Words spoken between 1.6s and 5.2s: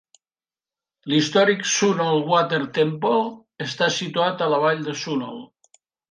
Sunol Water Temple està situat a la vall de